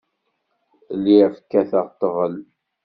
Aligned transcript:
Lliɣ 0.97 1.31
kkateɣ 1.39 1.85
ḍḍbel. 2.01 2.35